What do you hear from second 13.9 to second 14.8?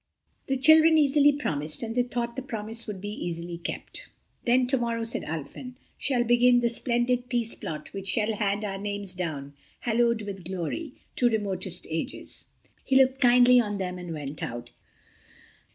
and went out.